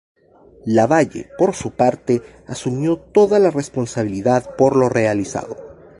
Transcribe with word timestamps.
Lavalle, 0.65 1.29
por 1.37 1.53
su 1.53 1.75
parte, 1.75 2.23
asumió 2.47 2.97
toda 2.97 3.37
la 3.37 3.51
responsabilidad 3.51 4.55
por 4.55 4.75
lo 4.75 4.89
realizado. 4.89 5.55